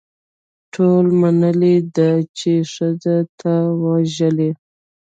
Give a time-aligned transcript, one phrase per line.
[0.73, 4.51] ټولو منلې ده چې ښځه تا وژلې.